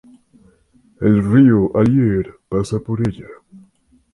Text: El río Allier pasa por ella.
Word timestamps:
El 0.99 1.23
río 1.31 1.77
Allier 1.77 2.33
pasa 2.49 2.79
por 2.79 3.07
ella. 3.07 3.27